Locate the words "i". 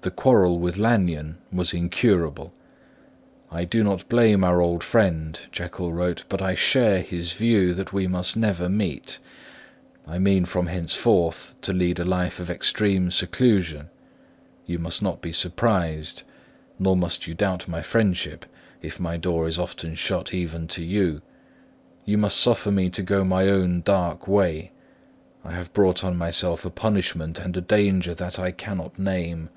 3.50-3.64, 6.42-6.54, 10.06-10.18, 25.42-25.52, 28.38-28.50